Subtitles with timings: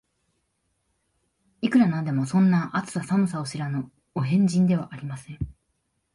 [1.61, 5.37] いくら何でも、そんな、暑さ寒さを知らぬお変人ではありません